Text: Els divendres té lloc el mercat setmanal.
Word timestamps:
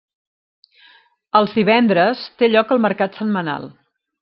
Els 1.41 1.53
divendres 1.59 2.25
té 2.41 2.51
lloc 2.51 2.75
el 2.77 2.83
mercat 2.89 3.21
setmanal. 3.23 3.71